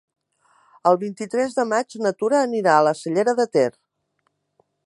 El 0.91 0.97
vint-i-tres 1.03 1.53
de 1.59 1.67
maig 1.73 1.99
na 2.05 2.13
Tura 2.23 2.41
anirà 2.49 2.75
a 2.79 2.87
la 2.91 2.97
Cellera 3.05 3.37
de 3.41 3.49
Ter. 3.59 3.71